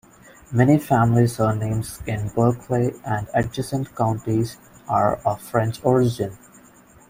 [0.51, 6.35] Many family surnames in Berkeley and adjacent counties are of French origin.